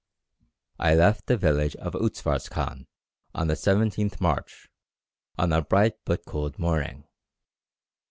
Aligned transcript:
"I 0.79 0.95
left 0.95 1.27
the 1.27 1.37
village 1.37 1.75
of 1.75 1.93
Utzfars 1.93 2.49
Kan 2.49 2.87
on 3.35 3.45
the 3.49 3.53
17th 3.53 4.19
March, 4.19 4.67
on 5.37 5.53
a 5.53 5.61
bright 5.61 5.93
but 6.05 6.25
cold 6.25 6.57
morning. 6.57 7.03